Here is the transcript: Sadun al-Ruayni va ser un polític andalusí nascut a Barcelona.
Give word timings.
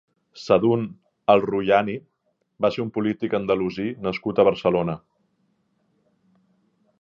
Sadun 0.43 0.85
al-Ruayni 1.33 1.97
va 2.65 2.71
ser 2.77 2.81
un 2.85 2.89
polític 2.95 3.35
andalusí 3.41 3.87
nascut 4.07 4.43
a 4.43 4.47
Barcelona. 4.49 4.97